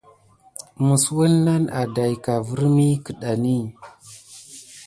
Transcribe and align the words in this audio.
Məs 0.85 1.03
wouna 1.15 1.53
nà 1.63 1.71
aɗaïka 1.81 2.33
virmi 2.47 2.87
keɗani. 3.05 3.55